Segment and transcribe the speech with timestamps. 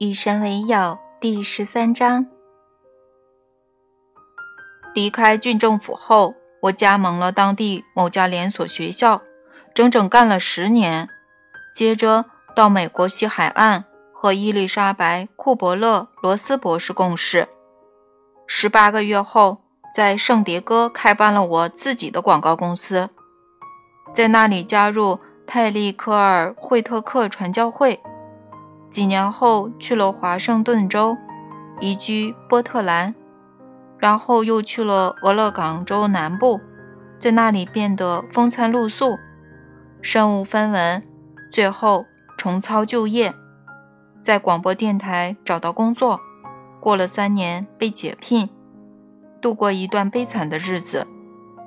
[0.00, 2.26] 与神为友第十三章。
[4.94, 9.20] 离开郡政府后，我加盟了当地某家连锁学校，
[9.74, 11.10] 整整干了十年。
[11.74, 12.24] 接着
[12.56, 17.46] 到美国西海岸和伊丽莎白·库伯勒·罗斯博士共事。
[18.46, 19.60] 十八个月后，
[19.94, 23.10] 在圣迭戈开办了我自己的广告公司，
[24.14, 28.00] 在那里加入泰利科尔惠特克传教会。
[28.90, 31.16] 几年后去了华盛顿州，
[31.80, 33.14] 移居波特兰，
[33.98, 36.60] 然后又去了俄勒冈州南部，
[37.20, 39.16] 在那里变得风餐露宿，
[40.02, 41.02] 身无分文，
[41.52, 42.04] 最后
[42.36, 43.32] 重操旧业，
[44.20, 46.20] 在广播电台找到工作，
[46.80, 48.50] 过了三年被解聘，
[49.40, 51.06] 度过一段悲惨的日子，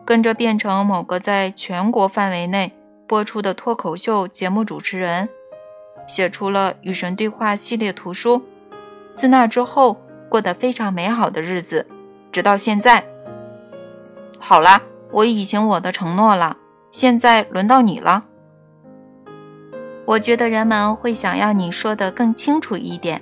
[0.04, 2.74] 跟着变成某个在全国范围内
[3.08, 5.30] 播出的脱口秀节目主持人。
[6.08, 8.44] 写出了《与神对话》系列图书，
[9.16, 11.88] 自那之后过得非常美好的日子，
[12.32, 13.04] 直到现在。
[14.40, 16.58] 好了，我已经我的承诺了，
[16.92, 18.26] 现在轮到你了。
[20.06, 23.22] 我觉得人们会想要你说的更清楚一点。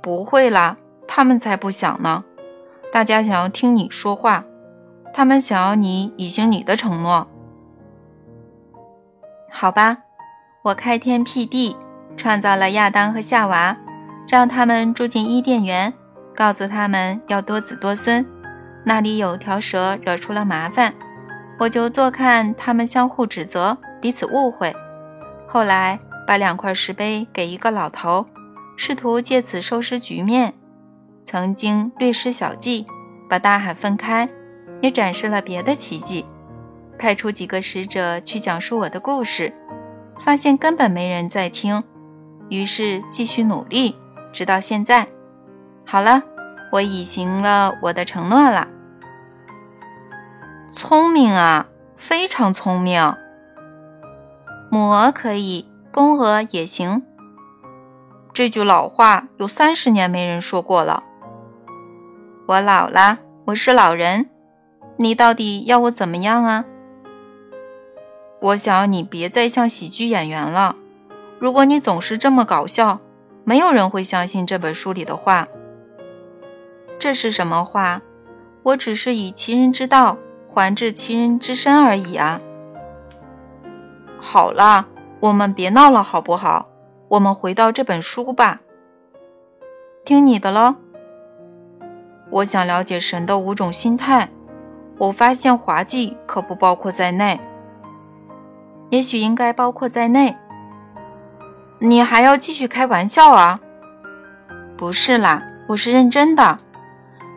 [0.00, 2.24] 不会啦，他们才不想呢。
[2.90, 4.44] 大家想要听你说话，
[5.12, 7.26] 他们想要你履行你的承诺。
[9.50, 10.05] 好吧。
[10.66, 11.76] 我开天辟地，
[12.16, 13.76] 创造了亚当和夏娃，
[14.26, 15.94] 让他们住进伊甸园，
[16.34, 18.26] 告诉他们要多子多孙。
[18.84, 20.92] 那里有条蛇惹出了麻烦，
[21.60, 24.74] 我就坐看他们相互指责，彼此误会。
[25.46, 28.26] 后来把两块石碑给一个老头，
[28.76, 30.52] 试图借此收拾局面。
[31.22, 32.86] 曾经略施小计，
[33.30, 34.26] 把大海分开，
[34.82, 36.24] 也展示了别的奇迹。
[36.98, 39.52] 派出几个使者去讲述我的故事。
[40.18, 41.82] 发现根本没人在听，
[42.48, 43.96] 于是继续努力，
[44.32, 45.08] 直到现在。
[45.84, 46.22] 好了，
[46.72, 48.68] 我已行了我的承诺了。
[50.74, 53.14] 聪明啊，非常聪明。
[54.70, 57.02] 母鹅可以，公鹅也行。
[58.32, 61.04] 这句老话有三十年没人说过了。
[62.46, 64.28] 我老了，我是老人。
[64.98, 66.64] 你到底要我怎么样啊？
[68.40, 70.76] 我想你别再像喜剧演员了。
[71.38, 73.00] 如果你总是这么搞笑，
[73.44, 75.48] 没有人会相信这本书里的话。
[76.98, 78.02] 这是什么话？
[78.62, 82.40] 我只是以其人之道还治其人之身而已啊！
[84.18, 84.86] 好啦，
[85.20, 86.66] 我们别闹了，好不好？
[87.08, 88.58] 我们回到这本书吧。
[90.04, 90.74] 听你的喽。
[92.30, 94.30] 我想了解神的五种心态。
[94.98, 97.38] 我发现滑稽可不包括在内。
[98.90, 100.36] 也许应该包括在内。
[101.78, 103.58] 你还要继续开玩笑啊？
[104.76, 106.58] 不是啦，我是认真的。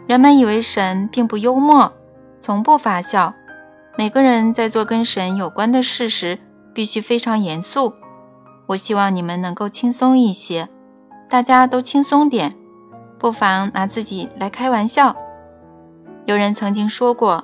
[0.08, 1.94] 人们以为神并不幽默，
[2.38, 3.34] 从不发笑。
[3.98, 6.40] 每个人在做跟神有关的事时，
[6.74, 7.94] 必须非常严肃。
[8.68, 10.70] 我希望你们能够轻松一些，
[11.28, 12.54] 大家都轻松点，
[13.18, 15.16] 不妨拿自己来开玩笑。
[16.26, 17.44] 有人曾经说过，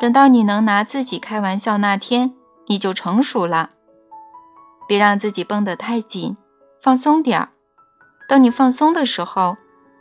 [0.00, 2.34] 等到你能拿自己开玩笑那天。
[2.68, 3.70] 你就成熟了，
[4.86, 6.36] 别让自己绷得太紧，
[6.80, 7.48] 放松点儿。
[8.28, 9.56] 等你放松的时候，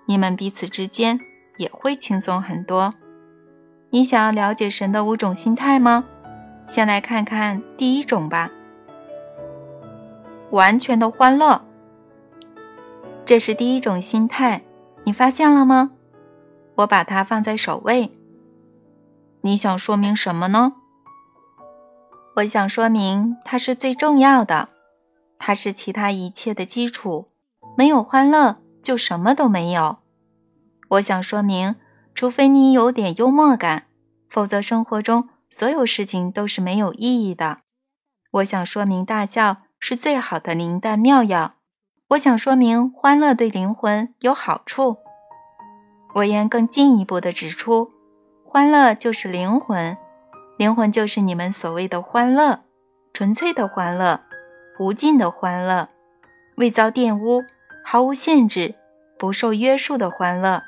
[0.06, 1.20] 你们彼此之间
[1.58, 2.94] 也会轻松很多。
[3.90, 6.04] 你想要了解神的五种心态吗？
[6.68, 8.52] 先来看看第一种吧，
[10.52, 11.66] 完全的欢乐。
[13.26, 14.64] 这是第一种心态，
[15.06, 15.92] 你发现了吗？
[16.76, 18.12] 我把它放在首位。
[19.42, 20.74] 你想说明什么呢？
[22.38, 24.68] 我想说明，它是最重要的，
[25.40, 27.26] 它是其他一切的基础。
[27.76, 29.98] 没有欢乐，就什么都没有。
[30.90, 31.76] 我想说明，
[32.14, 33.86] 除非你有点幽默感，
[34.30, 37.58] 否则生活中所有事情都是没有意义的。
[38.30, 41.54] 我想说明，大笑是最好的灵丹妙药。
[42.10, 44.98] 我想说明，欢乐对灵魂有好处。
[46.14, 47.90] 我愿更进一步地指出，
[48.46, 49.98] 欢乐就是灵魂。
[50.58, 52.62] 灵魂就是你们所谓的欢乐，
[53.14, 54.22] 纯粹的欢乐，
[54.80, 55.88] 无尽的欢乐，
[56.56, 57.44] 未遭玷污，
[57.86, 58.74] 毫无限制，
[59.20, 60.64] 不受约束的欢乐。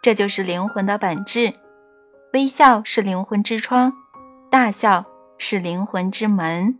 [0.00, 1.52] 这就是灵魂的本质。
[2.32, 3.92] 微笑是灵魂之窗，
[4.48, 5.04] 大笑
[5.38, 6.78] 是灵魂之门。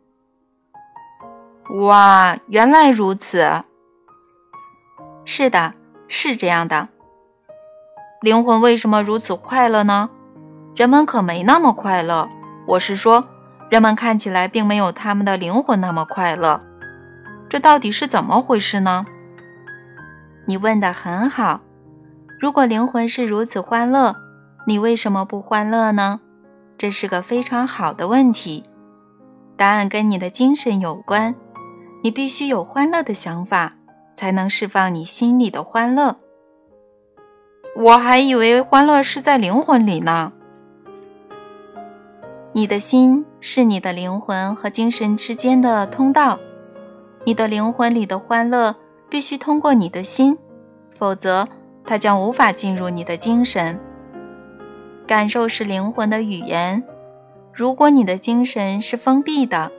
[1.81, 3.62] 哇，原来如此。
[5.25, 5.75] 是的，
[6.06, 6.90] 是这样的。
[8.20, 10.10] 灵魂为什么如此快乐呢？
[10.76, 12.28] 人们可没那么快乐。
[12.66, 13.24] 我是说，
[13.70, 16.58] 人们看起来并没有他们的灵魂那么快乐。
[17.48, 19.06] 这到底是怎么回事呢？
[20.46, 21.60] 你问得很好。
[22.40, 24.16] 如果灵魂是如此欢乐，
[24.66, 26.20] 你为什么不欢乐呢？
[26.76, 28.64] 这是个非常好的问题。
[29.56, 31.34] 答案跟你的精神有关。
[32.02, 33.72] 你必须有欢乐的想法，
[34.14, 36.16] 才能释放你心里的欢乐。
[37.76, 40.32] 我还以为欢乐是在灵魂里呢。
[42.56, 46.38] 你的心是你的灵魂和精神之间的通道，
[47.25, 48.75] 你的灵魂里的欢乐
[49.11, 50.38] 必须通过你的心，
[50.99, 51.47] 否则
[51.85, 53.79] 它将无法进入你的精神。
[55.06, 56.82] 感受是灵魂的语言，
[57.53, 59.70] 如果你的精神是封闭的，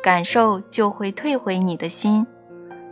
[0.00, 2.24] 感受就会退回你的心。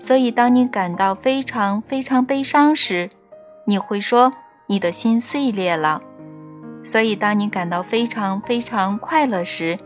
[0.00, 3.08] 所以，当你感到非常非常悲伤时，
[3.67, 4.32] 你会说
[4.67, 6.02] 你的心碎裂了。
[6.90, 9.76] 所以，当你感到非常非常快乐时，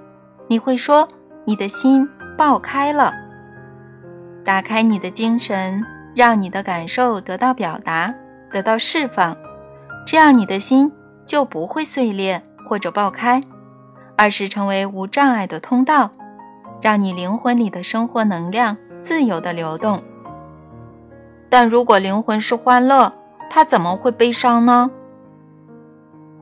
[0.47, 1.09] 你会说
[1.45, 2.09] 你的心
[2.39, 3.13] 爆开了。
[4.45, 5.85] 打开你的精神，
[6.15, 8.15] 让你的感受得到表达，
[8.53, 9.37] 得到释放，
[10.07, 10.93] 这样你的心
[11.27, 13.41] 就不会碎裂或者爆开，
[14.17, 16.13] 而是成为无障碍的通道，
[16.81, 20.01] 让你灵魂里的生活能量自由的流动。
[21.51, 23.11] 但如果灵魂是欢乐，
[23.51, 24.89] 它怎么会悲伤呢？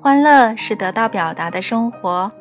[0.02, 2.32] 欢乐是得到表达的生活，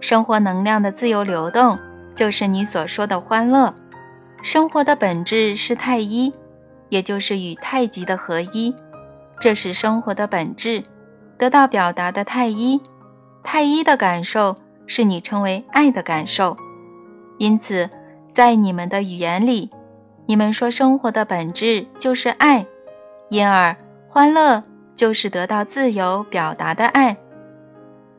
[0.00, 1.78] 生活能量的自由流动，
[2.16, 3.72] 就是你所说的欢乐。
[4.42, 6.32] 生活的本质是太一，
[6.88, 8.74] 也就是与太极的合一，
[9.38, 10.82] 这是生活的本质，
[11.38, 12.80] 得到表达的太一。
[13.44, 14.56] 太一的感受
[14.88, 16.56] 是你称为爱的感受，
[17.38, 17.88] 因此
[18.32, 19.70] 在你们的语言里，
[20.26, 22.66] 你们说生活的本质就是爱，
[23.28, 23.76] 因而
[24.08, 24.64] 欢乐。
[24.94, 27.16] 就是得到自由表达的爱。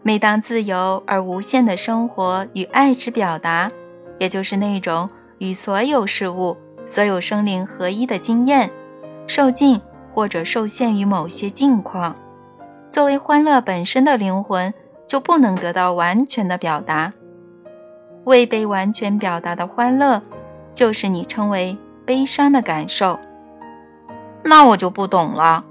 [0.01, 3.71] 每当自由而无限的生活与爱之表达，
[4.19, 8.69] 也就是那种与所有事物、所有生灵合一的经验，
[9.25, 9.81] 受尽
[10.13, 12.15] 或者受限于某些境况，
[12.89, 14.73] 作为欢乐本身的灵魂
[15.07, 17.11] 就不能得到完全的表达。
[18.25, 20.21] 未被完全表达的欢乐，
[20.73, 23.19] 就是你称为悲伤的感受。
[24.43, 25.65] 那我就不懂了。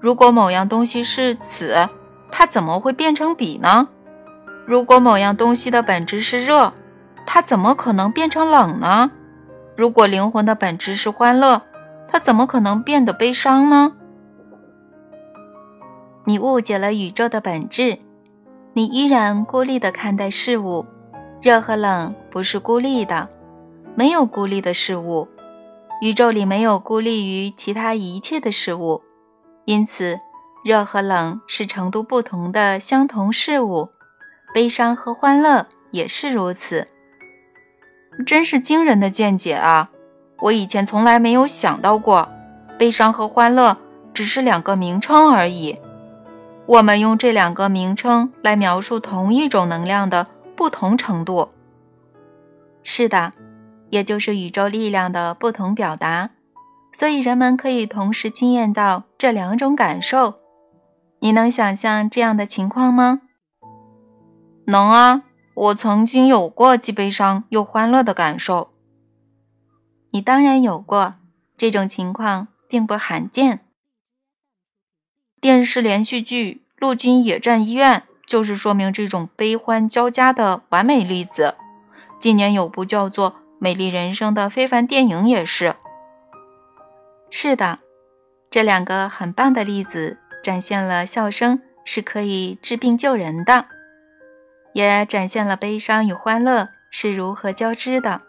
[0.00, 1.88] 如果某样东西是此，
[2.30, 3.88] 它怎么会变成彼呢？
[4.66, 6.72] 如果某样东西的本质是热，
[7.26, 9.10] 它怎么可能变成冷呢？
[9.76, 11.62] 如果灵魂的本质是欢乐，
[12.10, 13.92] 它怎么可能变得悲伤呢？
[16.24, 17.98] 你误解了宇宙的本质，
[18.74, 20.86] 你依然孤立地看待事物。
[21.40, 23.28] 热和冷不是孤立的，
[23.94, 25.28] 没有孤立的事物，
[26.02, 29.02] 宇宙里没有孤立于其他一切的事物。
[29.68, 30.18] 因此，
[30.64, 33.90] 热和冷是程度不同的相同事物，
[34.54, 36.86] 悲伤和欢乐也是如此。
[38.24, 39.90] 真是惊人的见解啊！
[40.38, 42.30] 我以前从来没有想到过，
[42.78, 43.76] 悲伤和欢乐
[44.14, 45.74] 只是两个名称而已。
[46.64, 51.50] 我们用这两个名称来描述同一种能量的不同程度。
[52.82, 53.32] 是的，
[53.90, 56.30] 也就是宇宙力量的不同表达。
[56.92, 60.34] 所以人们可以同时经验到这两种感受。
[61.20, 63.22] 你能想象这样的情况吗？
[64.66, 65.22] 能啊，
[65.54, 68.70] 我曾经有过既悲伤又欢乐的感受。
[70.10, 71.12] 你当然有过，
[71.56, 73.60] 这种情况并不罕见。
[75.40, 81.54] 电视连续剧《陆军野战医院》就是说明这种悲欢交加的完美例子。
[82.18, 85.76] 今年有部叫做《美丽人生》的非凡电影也是。
[87.30, 87.78] 是的，
[88.50, 93.66] 这两个很棒的例子展现了笑声是可以治病救人的，
[94.72, 98.22] 也展现了悲伤与欢乐是如何交织的，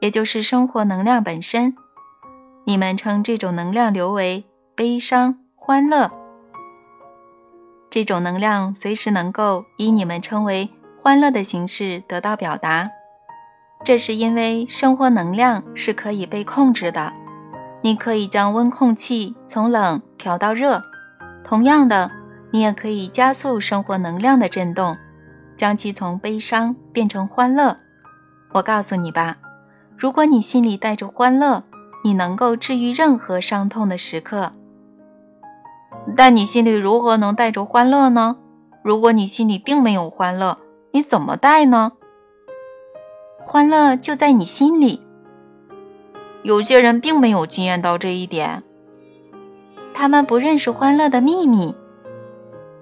[0.00, 1.74] 也就是生活能量本身。
[2.64, 4.44] 你们称这种能量流为
[4.74, 6.10] 悲伤、欢乐。
[7.90, 10.68] 这种能量随时能够以你们称为
[11.00, 12.88] 欢乐的形式得到表达，
[13.84, 17.12] 这是因为生活能量是可以被控制的。
[17.86, 20.82] 你可以将温控器从冷调到热，
[21.44, 22.10] 同样的，
[22.50, 24.96] 你也可以加速生活能量的振动，
[25.56, 27.76] 将其从悲伤变成欢乐。
[28.54, 29.36] 我告诉你吧，
[29.96, 31.62] 如果你心里带着欢乐，
[32.02, 34.50] 你能够治愈任何伤痛的时刻。
[36.16, 38.38] 但你心里如何能带着欢乐呢？
[38.82, 40.56] 如果你心里并没有欢乐，
[40.90, 41.92] 你怎么带呢？
[43.44, 45.05] 欢乐就在你心里。
[46.46, 48.62] 有些人并没有经验到这一点，
[49.92, 51.74] 他们不认识欢乐的秘密。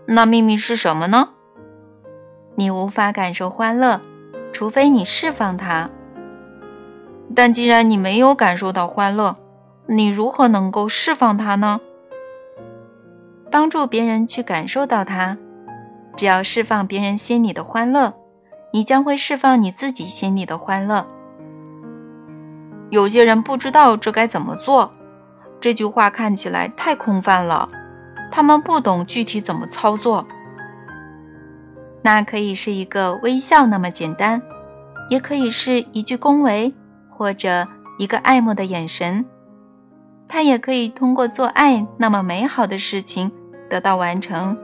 [0.07, 1.31] 那秘密是什么呢？
[2.57, 4.03] 你无法感受欢乐，
[4.53, 5.89] 除非你释放它。
[7.35, 9.35] 但既然你没有感受到欢乐，
[9.87, 11.81] 你如何能够释放它呢？
[13.51, 15.39] 帮助别人去感受到它。
[16.19, 18.13] 只要释放别人心里的欢乐，
[18.75, 21.07] 你将会释放你自己心里的欢乐。
[22.91, 24.93] 有些人不知道这该怎么做，
[25.61, 27.69] 这句话看起来太空泛了，
[28.31, 30.27] 他们不懂具体怎么操作。
[32.03, 34.43] 那可以是一个微笑那么简单，
[35.09, 36.73] 也可以是一句恭维，
[37.09, 37.67] 或者
[37.99, 39.25] 一个爱慕的眼神。
[40.29, 43.33] 它也可以通过做爱那么美好的事情
[43.71, 44.57] 得到完成。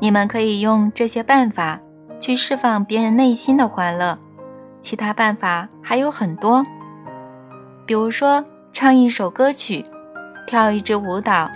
[0.00, 1.80] 你们可以用这些办法
[2.20, 4.18] 去释放别人内心的欢乐，
[4.80, 6.62] 其他办法还有很多，
[7.86, 9.84] 比如说唱一首歌曲、
[10.46, 11.50] 跳一支舞蹈、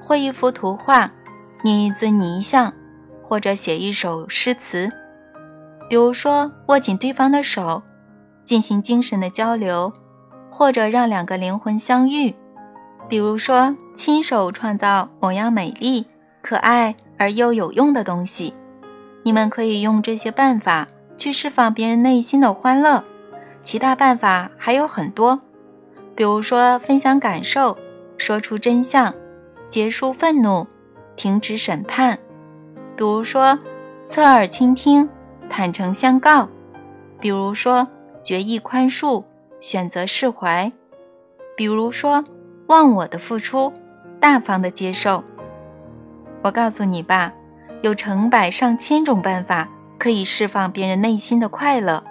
[0.00, 1.10] 绘一幅图画、
[1.62, 2.72] 捏一尊泥像，
[3.22, 4.88] 或者写一首诗词。
[5.88, 7.82] 比如说握紧对方的手，
[8.44, 9.92] 进行精神的交流，
[10.50, 12.34] 或者让两个灵魂相遇。
[13.08, 16.06] 比如说亲手创造某样美丽、
[16.42, 16.94] 可爱。
[17.16, 18.52] 而又有用的东西，
[19.22, 23.04] 你们可以用这些办法去释放别人内心的欢乐。
[23.62, 25.38] 其他办法还有很多，
[26.16, 27.76] 比如说分享感受、
[28.16, 29.14] 说出真相、
[29.68, 30.66] 结束愤怒、
[31.16, 32.16] 停止审判；
[32.96, 33.58] 比如说
[34.08, 35.08] 侧耳倾听、
[35.50, 36.48] 坦诚相告；
[37.18, 37.88] 比如说
[38.22, 39.24] 决意宽恕、
[39.60, 40.70] 选择释怀；
[41.56, 42.22] 比如说
[42.68, 43.72] 忘我的付出、
[44.20, 45.24] 大方的接受。
[46.42, 47.32] 我告诉你吧，
[47.82, 49.68] 有成百上千种办法
[49.98, 52.04] 可以释放别人内心的快乐，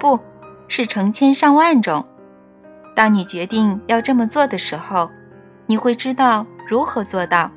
[0.00, 0.18] 不
[0.66, 2.04] 是成千上万种。
[2.98, 5.08] 当你决定要这么做的时候，
[5.66, 7.52] 你会知道如何做到。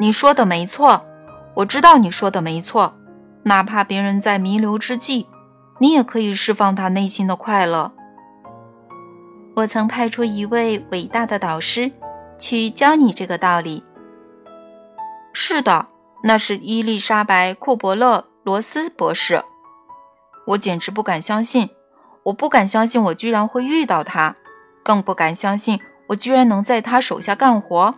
[0.00, 1.06] 你说的没错，
[1.54, 2.96] 我知道你说的没错。
[3.44, 5.28] 哪怕别人在弥留之际，
[5.78, 7.92] 你也可以释放他内心的快乐。
[9.54, 11.92] 我曾派出一位伟大的导师
[12.40, 13.84] 去教你这个道理。
[15.32, 15.86] 是的，
[16.24, 19.40] 那是伊丽莎白·库伯勒·罗斯博士。
[20.48, 21.70] 我简直不敢相信，
[22.26, 24.34] 我不敢相信我居然会遇到她，
[24.82, 27.94] 更不敢相信我居然能在她手下干活。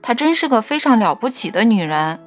[0.00, 2.20] 她真是个非常了不起的女人。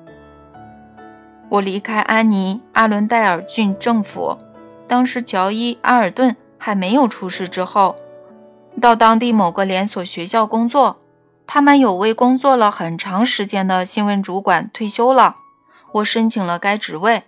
[1.49, 4.37] 我离开安妮·阿伦戴尔郡政府，
[4.87, 7.95] 当时乔伊·阿尔顿还没有出事之后，
[8.81, 10.97] 到当地某个连锁学校工作。
[11.45, 15.37] 他们有位工作了很长时间的新闻主管退休了，
[15.93, 17.23] 我申请了该职位。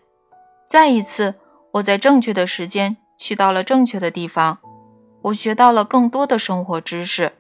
[0.68, 1.36] 再一次，
[1.76, 4.60] 我在正确的时间去到了正确的地方，
[5.24, 7.34] 我学到了更多的生活知识，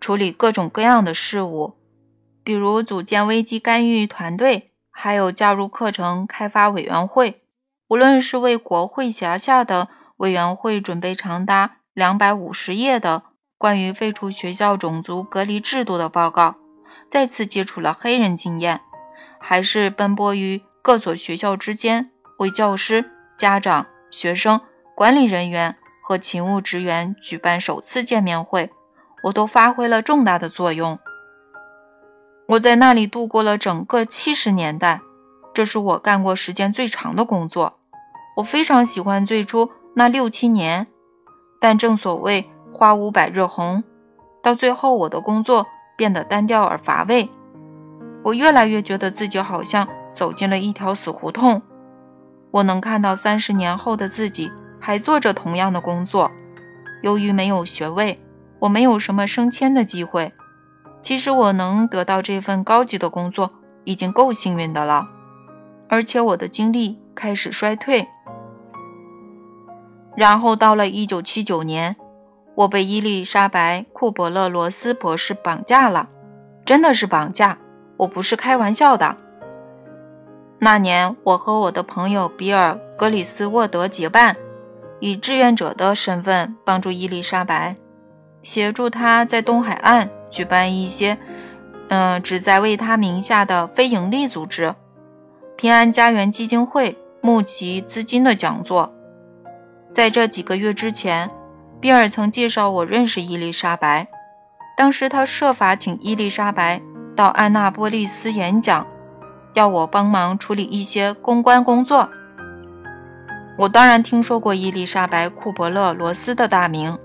[0.00, 1.74] 处理各种各样的事物，
[2.44, 7.36] 比如组建危机干预团队，还有加入课程开发委员会。
[7.88, 13.24] 无论是为国会辖下的委员会准备长达两百五十页的。
[13.58, 16.56] 关于废除学校种族隔离制度的报告，
[17.10, 18.82] 再次接触了黑人经验，
[19.40, 24.60] 还是奔波于各所学校之间，为教师、家长、学生、
[24.96, 28.70] 管理人员和勤务职员举办首次见面会，
[29.24, 30.98] 我都发挥了重大的作用。
[32.48, 35.02] 我在那里度过了整个七十年代，
[35.52, 37.74] 这是我干过时间最长的工作。
[38.38, 40.86] 我非常喜欢最初那六七年，
[41.60, 42.48] 但正所谓。
[42.72, 43.82] 花无百日红，
[44.42, 47.30] 到最后我的工作变得单调而乏味。
[48.22, 51.62] 我越来越觉得自己好像走进了一条死胡同。
[52.50, 54.50] 我能看到三十年后的自己
[54.86, 56.30] 还做着同样的工作。
[57.02, 58.20] 由于没有学位，
[58.60, 60.32] 我没有什么升迁的机会。
[61.02, 63.50] 其实我能得到这份高级的工作
[63.82, 65.04] 已经够幸运的了，
[65.88, 68.06] 而且我的精力开始衰退。
[70.16, 71.96] 然后到了一九七九年。
[72.54, 76.08] 我被伊丽莎白·库伯勒罗斯博士绑架了，
[76.64, 77.58] 真的是绑架，
[77.98, 79.14] 我不是开玩笑的。
[80.60, 84.34] 那年，我和我的朋友比尔·格里斯沃德结伴，
[85.00, 87.74] 以志愿者的身份帮助伊丽莎白，
[88.42, 91.18] 协助她在东海岸举办一些，
[91.88, 94.74] 嗯，旨在为她名下的非营利组织——
[95.56, 98.92] 平安家园基金会募集资金的讲座。
[99.92, 101.30] 在这几个月之前。
[101.78, 104.08] 比尔曾介绍我认识伊丽莎白，
[104.78, 106.80] 当时他设法请伊丽莎白
[107.14, 108.86] 到安娜波利斯演讲，
[109.52, 112.08] 要我帮忙处理一些公关工作。
[113.58, 116.98] 我当然听说过伊丽莎白·库伯勒罗斯的大名，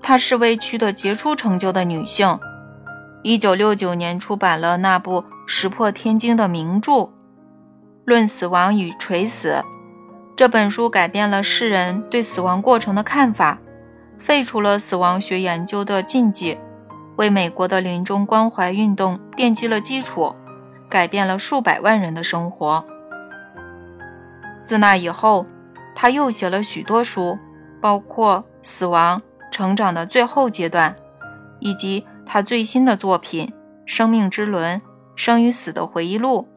[0.00, 2.38] 她是位取得杰出成就的女性。
[3.24, 6.92] 1969年出版了那部石破天惊的名著
[8.04, 9.48] 《论死亡与垂死》，
[10.36, 13.58] 这本书改变了世人对死亡过程的看法。
[14.16, 16.58] 废除了死亡学研究的禁忌，
[17.16, 20.36] 为美国的临终关怀运动奠基了基础，
[20.88, 22.84] 改变了数百万人的生活。
[24.62, 25.46] 自那以后，
[26.02, 27.36] 他又写了许多书，
[27.78, 29.20] 包括《死亡
[29.52, 30.94] 成长的最后阶段》，
[31.58, 33.46] 以及他最新的作品
[33.84, 34.80] 《生命之轮：
[35.14, 36.48] 生与死的回忆录》。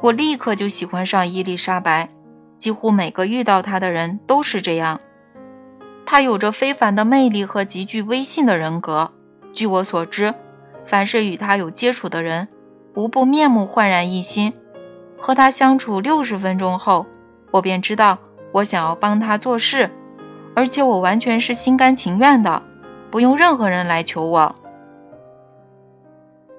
[0.00, 2.08] 我立刻就喜欢上伊丽莎白，
[2.58, 4.98] 几乎每个遇到她的人都是这样。
[6.04, 9.12] 她有着非凡的魅力和极具威信的人格。
[9.54, 10.34] 据我所知，
[10.84, 12.48] 凡是与她有接触的人，
[12.96, 14.52] 无不面目焕然一新。
[15.20, 17.06] 和他相处六十分钟后，
[17.52, 18.18] 我便知道
[18.50, 19.90] 我想要帮他做事，
[20.56, 22.62] 而且我完全是心甘情愿的，
[23.10, 24.54] 不用任何人来求我。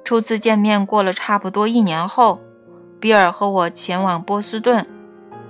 [0.03, 2.39] 初次见面过了差不多一年后，
[2.99, 4.85] 比尔和我前往波士顿，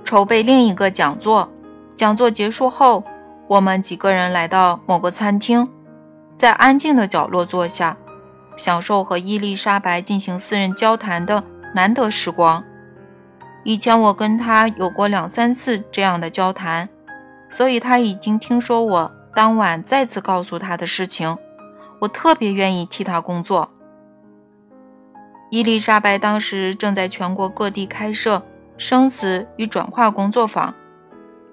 [0.04, 1.52] 筹备另一个讲座。
[1.96, 3.04] 讲座结束后，
[3.48, 5.68] 我们几个人来到某个餐厅，
[6.36, 7.98] 在安静的角落坐下，
[8.58, 11.44] 享受和伊丽莎白进行私人交谈的
[11.76, 12.64] 难得时光。
[13.66, 16.88] 以前我跟他有过两三次这样的交谈，
[17.50, 21.38] 所以他已经听说我当晚再次告诉他的事情。
[22.00, 23.70] 我特别愿意替他工作。
[25.50, 28.46] 伊丽莎白当时正在全国各地开设
[28.78, 30.76] 生死与转化工作坊，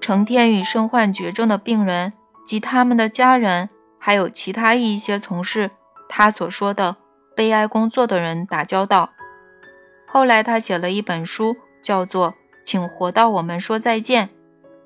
[0.00, 2.12] 成天与身患绝症的病人
[2.45, 3.69] 及他们的家人，
[4.00, 5.71] 还有其他一些从事
[6.09, 6.97] 他所说的
[7.37, 9.11] 悲哀工作的人打交道。
[10.09, 11.55] 后来他写了一本书。
[11.83, 12.35] 叫做
[12.65, 14.29] “请活到我们说再见”，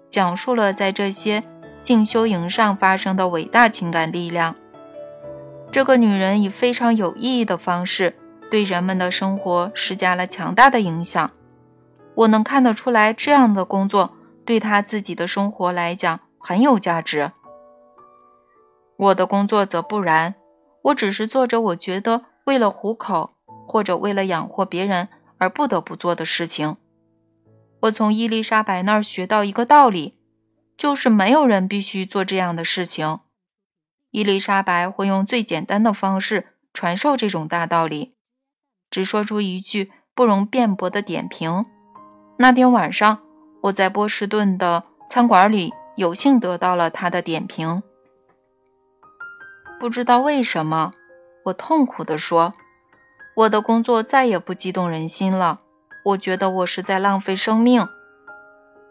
[0.09, 1.43] 讲述了在这些
[1.83, 4.55] 静修营上发生的伟大情感力量。
[5.71, 8.17] 这个女人以非常有意义的方式
[8.51, 11.31] 对人们的生活施加了强大的影响。
[12.15, 14.13] 我能看得出来，这样的工作
[14.45, 17.33] 对她自己的生活来讲很有价值。
[18.97, 20.37] 我的工作则不然，
[20.83, 23.31] 我只是做着我觉得为了糊口
[23.67, 26.77] 或者为了养活别人而不得不做的事情。
[27.85, 30.15] 我从伊丽莎白那儿学到一个道理，
[30.77, 33.19] 就是没有人必须做这样的事情。
[34.11, 38.15] 伊丽莎白会用最简单的方式传授这种大道理，
[38.89, 41.63] 只说出一句不容辩驳的点评。
[42.39, 43.21] 那天晚上，
[43.65, 47.83] 我在波士顿的餐馆里有幸得到了他的点评。
[49.79, 50.93] 不知道为什么，
[51.47, 52.55] 我痛苦地说
[53.37, 55.59] ：“我的工作再也不激动人心了。”
[56.05, 57.89] 我觉得我是在浪费生命，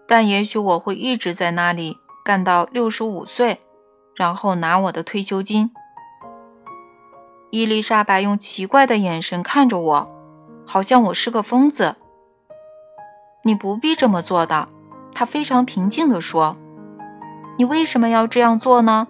[0.07, 3.59] 但也许我会一直在那里干到六十五岁，
[4.15, 5.71] 然后拿我的退休金。
[7.51, 10.07] 伊丽莎白用奇怪的眼神看着我，
[10.65, 11.97] 好像我是个疯子。
[13.43, 14.67] 你不必这么做的，
[15.13, 16.57] 她非常平静地说。
[17.59, 19.07] 你为什么要这样做呢？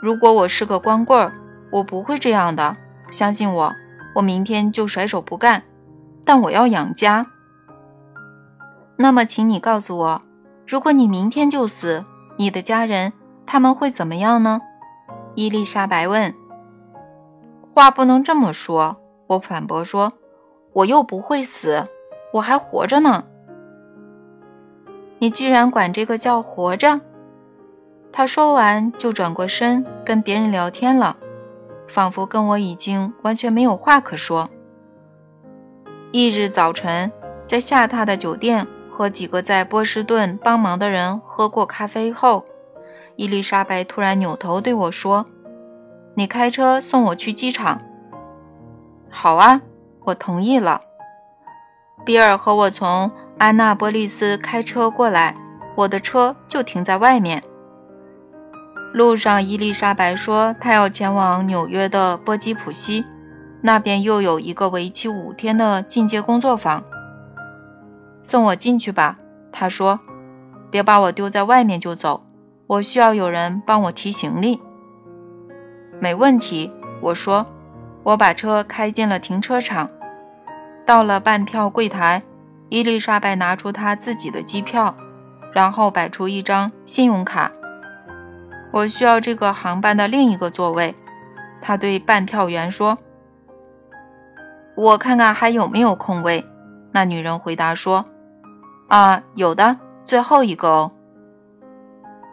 [0.00, 1.32] 如果我是个光棍儿，
[1.72, 2.76] 我不会这样的。
[3.10, 3.74] 相信我，
[4.14, 5.64] 我明天就甩手不干。
[6.24, 7.24] 但我要养家。
[8.96, 10.20] 那么，请你告诉我，
[10.66, 12.04] 如果你明天就死，
[12.36, 13.12] 你的家人
[13.44, 14.60] 他们会怎么样呢？
[15.34, 16.34] 伊丽莎白问。
[17.68, 20.12] 话不能这么说，我反驳说，
[20.72, 21.88] 我又不会死，
[22.34, 23.24] 我还活着呢。
[25.18, 27.00] 你居然管这个叫活着？
[28.12, 31.16] 他说完就转过身跟别人聊天了，
[31.88, 34.48] 仿佛跟我已经完全没有话可说。
[36.14, 37.10] 翌日早晨，
[37.44, 42.44] 在下榻的酒店和几个在波士顿帮忙的人喝过咖啡后，
[43.16, 45.24] 伊丽莎白突然扭头对我说
[46.14, 47.80] ：“你开车送我去机场。
[49.10, 49.60] ”“好啊，
[50.04, 50.78] 我同意了。”
[52.06, 55.34] 比尔和我从安娜波利斯开车过来，
[55.74, 57.42] 我的车就停在外面。
[58.92, 63.04] 路上，伊丽莎白说她要前往纽约的波基普西。
[63.66, 66.84] 那边又有一个为期五天的进阶工作坊，
[68.22, 69.16] 送我进去吧。
[69.50, 70.00] 他说
[70.70, 72.20] ：“别把我丢在外面就走，
[72.66, 74.60] 我需要有人帮我提行李。”
[75.98, 77.46] 没问题，我说。
[78.02, 79.88] 我把车开进了停车场，
[80.84, 82.20] 到了办票柜台，
[82.68, 84.94] 伊丽莎白拿出她自己的机票，
[85.54, 87.50] 然后摆出一张信用卡。
[88.72, 90.94] 我需要这个航班的另一个座位，
[91.62, 92.98] 她对办票员说。
[94.76, 96.44] 我看看还有没有空位。
[96.92, 98.04] 那女人回答说
[98.88, 100.92] ：“啊，有的，最后一个哦。”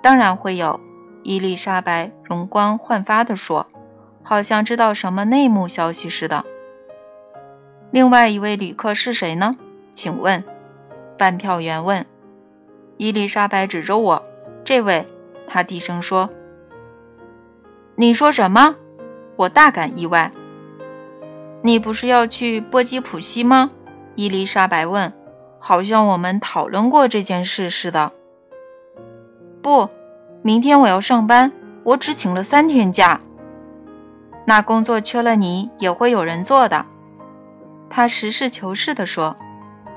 [0.01, 0.79] 当然会有。
[1.23, 3.67] 伊丽莎白容光焕发地说，
[4.23, 6.43] 好像知道什么内幕消息似的。
[7.91, 9.53] 另外一位旅客是谁呢？
[9.91, 10.43] 请问，
[11.19, 12.03] 办票员问。
[12.97, 14.23] 伊丽莎白指着我
[14.65, 15.05] ：“这位，
[15.47, 16.31] 他低声说
[17.95, 18.75] ：“你说什么？”
[19.37, 20.31] 我大感意外。
[21.61, 23.69] “你不是要去波基普西吗？”
[24.15, 25.13] 伊丽莎白问
[25.59, 28.11] ，“好像我们讨论过这件事似的。
[29.61, 29.89] ”“不，
[30.41, 31.51] 明天我要上班，
[31.83, 33.19] 我只请了三天假。
[34.45, 36.85] ”“那工作缺了你也会有人做的。”
[37.89, 39.35] 他实事求是地说。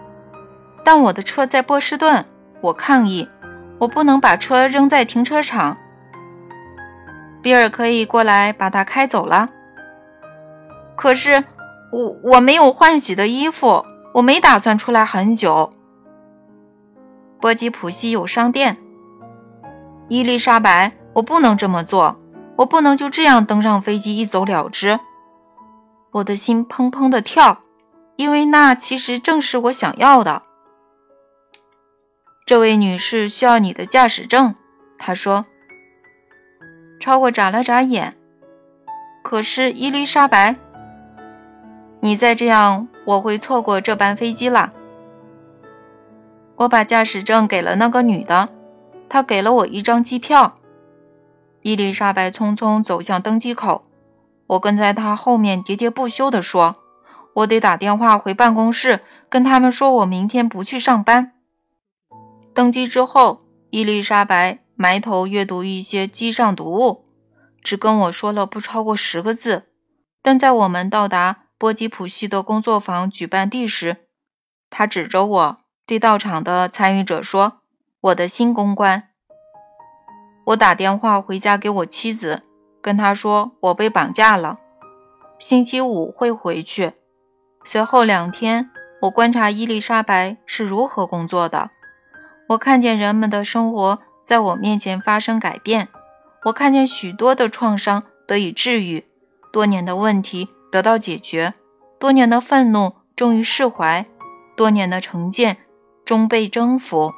[0.84, 2.24] “但我的车在波士顿。”
[2.60, 3.28] 我抗议。
[3.78, 5.76] 我不能把车扔在停车场。
[7.42, 9.46] 比尔可以过来把它开走了。
[10.96, 11.44] 可是
[11.94, 15.70] 我我没有换洗的衣服，我没打算出来很久。
[17.40, 18.76] 波吉普西有商店。
[20.08, 22.18] 伊丽莎白，我不能这么做，
[22.56, 24.98] 我不能就这样登上飞机一走了之。
[26.10, 27.58] 我的心砰砰地跳，
[28.16, 30.42] 因为那其实正是我想要的。
[32.44, 34.56] 这位女士需要你的驾驶证，
[34.98, 35.44] 她说。
[36.98, 38.12] 超过眨了眨眼。
[39.22, 40.56] 可是伊丽莎白，
[42.04, 44.68] 你再这样，我会错过这班飞机了。
[46.56, 48.50] 我把驾驶证给了那个女的，
[49.08, 50.54] 她给了我一张机票。
[51.62, 53.80] 伊丽莎白匆匆走向登机口，
[54.48, 56.74] 我跟在她后面，喋喋不休地说
[57.36, 61.32] ：“我得打电话回办公室，跟他们说我明天不去上班。”
[62.52, 63.38] 登机之后，
[63.70, 67.02] 伊丽莎白埋头阅读一些机上读物，
[67.62, 69.68] 只跟我说了不超过十个字。
[70.20, 73.96] 但在我们到达波吉普西的工作坊举办地时，
[74.68, 77.60] 他指着我对到场的参与者说
[78.02, 79.10] ：“我的新公关。”
[80.48, 82.42] 我打电话回家给我妻子，
[82.82, 84.58] 跟她说我被绑架了，
[85.38, 86.92] 星期五会回去。
[87.64, 88.70] 随后两天，
[89.02, 91.70] 我观察伊丽莎白是如何工作的。
[92.48, 95.88] 我看见人们的生活在我面前发生改变，
[96.44, 99.06] 我看见许多的创伤得以治愈，
[99.50, 101.54] 多年的问题得到解决，
[102.00, 104.06] 多年的愤怒终于释怀，
[104.56, 105.58] 多年的成见
[106.04, 107.12] 终被征服。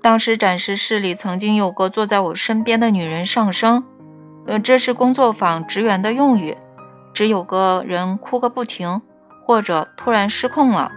[0.00, 3.84] 当时展示室里曾经有个坐在我身边的女人上升，
[4.46, 6.56] 呃，这是工作坊职员的用语，
[7.12, 9.02] 只有个人哭个不停，
[9.46, 10.90] 或者突然失控了。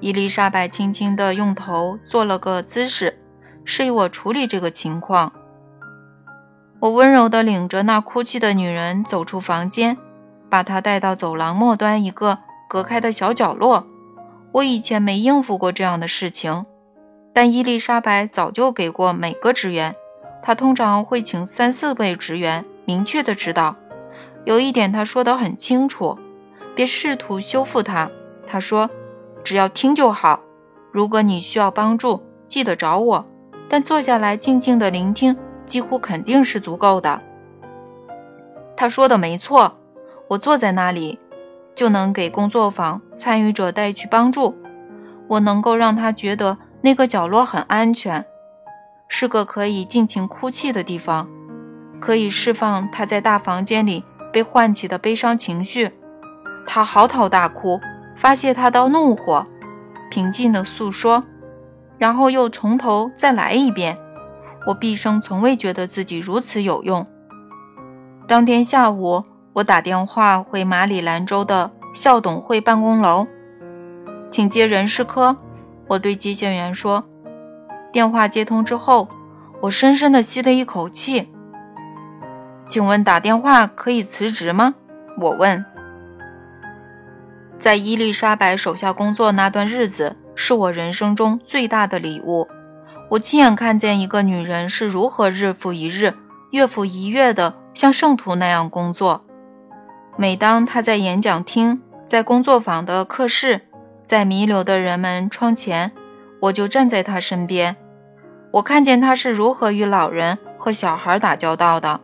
[0.00, 3.18] 伊丽莎白轻轻地用头做了个姿势，
[3.64, 5.32] 示意我处理这个情况。
[6.80, 9.96] 我温柔地领着那哭泣的女人走出房间，
[10.48, 12.38] 把她带到走廊末端一个
[12.68, 13.86] 隔开的小角落。
[14.52, 16.64] 我以前没应付过这样的事情，
[17.34, 19.94] 但伊丽莎白早就给过每个职员。
[20.42, 23.74] 她通常会请三四位职员明确的指导。
[24.44, 26.18] 有一点她说得很清楚：
[26.74, 28.10] 别试图修复它。
[28.46, 28.88] 她说。
[29.44, 30.40] 只要听就好。
[30.92, 33.24] 如果你需要帮助，记得找我。
[33.66, 35.38] 但坐下来静静的聆听，
[35.68, 37.20] 几乎肯定是足够的。
[38.76, 39.74] 他说的没错。
[40.30, 41.18] 我坐在那里，
[41.74, 44.56] 就能给工作坊参与者带去帮助。
[45.28, 48.26] 我能够让他觉得那个角落很安全，
[49.08, 51.28] 是个可以尽情哭泣的地方，
[52.00, 54.02] 可以释放他在大房间里
[54.32, 55.92] 被唤起的悲伤情绪。
[56.66, 57.80] 他嚎啕大哭。
[58.20, 59.44] 发泄他的怒火，
[60.10, 61.22] 平静地诉说，
[61.98, 63.96] 然后又从头再来一遍。
[64.68, 67.06] 我毕生从未觉得自己如此有用。
[68.26, 69.22] 当天下午，
[69.54, 73.26] 我打电话回马里兰州的校董会办公楼，
[74.30, 75.38] 请接人事科。
[75.88, 77.08] 我对接线员说。
[77.90, 79.08] 电话接通之后，
[79.62, 81.32] 我深深地吸了一口气。
[82.66, 84.74] 请问打电话可以辞职吗？
[85.18, 85.64] 我问。
[87.56, 92.46] 在伊丽莎白手下工作那段日子，是我人生中最大的礼物。
[93.10, 96.14] 我亲眼看见一个女人是如何日复一日、
[96.50, 99.22] 月复一月的像圣徒那样工作。
[100.16, 103.62] 每当她在演讲厅、在工作坊的课室、
[104.04, 105.92] 在弥留的人们窗前，
[106.40, 107.76] 我就站在她身边。
[108.52, 112.00] 我看见她是如何与老人和小孩打交道的。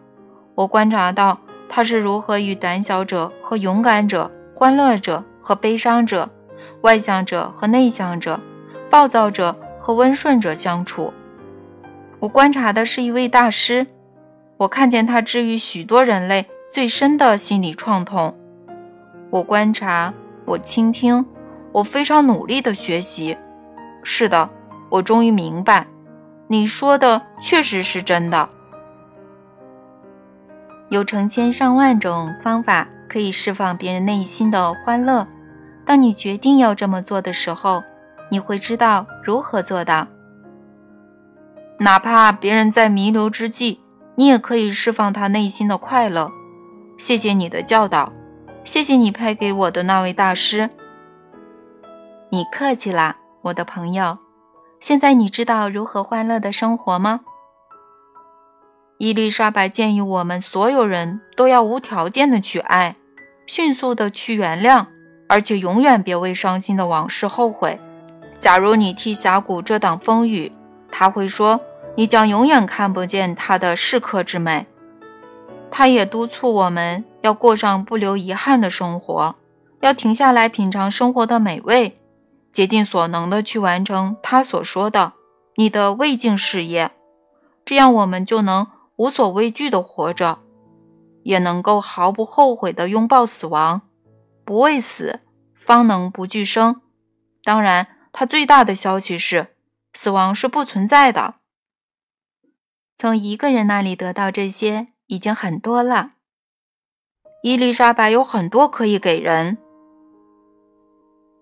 [0.54, 5.24] 我观察到她是如何与胆小者和勇敢者、欢乐者。
[5.46, 6.30] 和悲伤者、
[6.80, 8.40] 外向者和内向者、
[8.90, 11.12] 暴躁者和温顺者相处。
[12.18, 13.86] 我观察的是一位大师，
[14.56, 18.34] 我看见他治愈许多人类最深的心理创痛。
[19.28, 20.14] 我观察，
[20.46, 21.26] 我倾听，
[21.70, 23.36] 我非常努力的学习。
[24.02, 24.48] 是的，
[24.88, 25.86] 我终于明白，
[26.46, 28.48] 你说的确实是真的。
[30.88, 35.28] 有成千上万种方法可以释放别人内心的欢乐。
[35.84, 37.82] 当你决定要这么做的时候，
[38.34, 40.08] 你会知道如何做到。
[41.78, 43.78] 哪怕别人在弥留之际，
[44.16, 46.32] 你也可以释放他内心的快乐。
[46.98, 48.12] 谢谢你的教导，
[48.64, 50.68] 谢谢你派给我的那位大师。
[52.30, 54.18] 你客气啦，我的朋友。
[54.80, 57.20] 现在你知道如何欢乐的生活吗？
[58.98, 62.96] 伊丽莎白建议我们所有人都要无条件的去爱，
[63.46, 64.86] 迅速的去原谅，
[65.28, 67.80] 而且永远别为伤心的往事后悔。
[68.40, 70.52] 假如你替峡谷遮挡风雨，
[70.90, 71.60] 他会说
[71.96, 74.66] 你将永远看不见他的适可之美。
[75.70, 79.34] 他也督促我们要过上不留遗憾的生活，
[79.80, 81.94] 要停下来品尝生活的美味，
[82.52, 85.12] 竭尽所能的去完成他所说的
[85.56, 86.90] 你的未竟事业。
[87.64, 88.66] 这样我们就能。
[88.96, 90.38] 无所畏惧的活着，
[91.24, 93.82] 也能够毫不后悔的拥抱死亡。
[94.44, 95.18] 不畏死，
[95.52, 96.80] 方能不惧生。
[97.42, 99.48] 当然，他最大的消息是，
[99.92, 101.34] 死亡是不存在的。
[102.94, 106.10] 从一个人那里得到这些已经很多了。
[107.42, 109.58] 伊丽莎白有很多可以给人。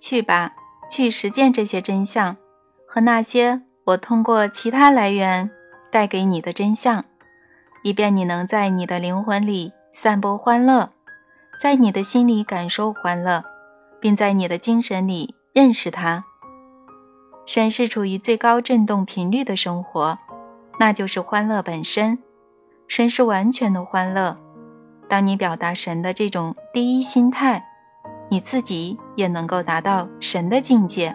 [0.00, 0.54] 去吧，
[0.90, 2.38] 去实践这些真相
[2.88, 5.50] 和那些我通过其他来源
[5.90, 7.04] 带给你的真相。
[7.84, 10.90] 以便你能在你的灵魂里散播欢乐，
[11.60, 13.44] 在你的心里感受欢乐，
[14.00, 16.24] 并在你的精神里认识它。
[17.44, 20.18] 神是处于最高振动频率的生活，
[20.78, 22.18] 那就是欢乐本身。
[22.88, 24.36] 神是完全的欢乐。
[25.08, 27.64] 当你表达神的这种第一心态，
[28.30, 31.14] 你自己也能够达到神的境界。